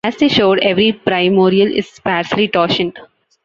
As 0.03 0.17
they 0.17 0.29
showed, 0.29 0.57
every 0.63 0.93
primorial 0.93 1.71
is 1.71 1.87
sparsely 1.87 2.47
totient. 2.47 2.97